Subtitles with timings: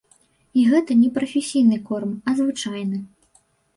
[0.61, 2.97] І гэта не прафесійны корм, а звычайны.